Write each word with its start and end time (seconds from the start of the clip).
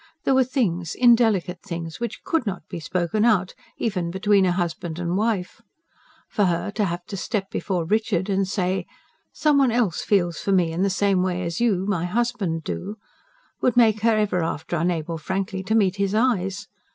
There 0.23 0.33
were 0.33 0.43
things, 0.43 0.95
indelicate 0.95 1.61
things, 1.61 1.99
which 1.99 2.23
COULD 2.23 2.47
not 2.47 2.67
be 2.67 2.79
spoken 2.79 3.23
out, 3.23 3.53
even 3.77 4.09
between 4.09 4.45
husband 4.45 4.97
and 4.97 5.15
wife. 5.15 5.61
For 6.27 6.45
her 6.45 6.71
to 6.71 6.85
have 6.85 7.05
to 7.05 7.15
step 7.15 7.51
before 7.51 7.85
Richard 7.85 8.27
and 8.27 8.47
say: 8.47 8.87
some 9.31 9.59
one 9.59 9.71
else 9.71 10.01
feels 10.01 10.39
for 10.39 10.51
me 10.53 10.71
in 10.71 10.81
the 10.81 10.89
same 10.89 11.21
way 11.21 11.43
as 11.43 11.61
you, 11.61 11.85
my 11.85 12.05
husband, 12.05 12.63
do, 12.63 12.97
would 13.61 13.77
make 13.77 14.01
her 14.01 14.17
ever 14.17 14.41
after 14.41 14.75
unable 14.75 15.19
frankly 15.19 15.61
to 15.65 15.75
meet 15.75 15.97
his 15.97 16.15
eyes. 16.15 16.67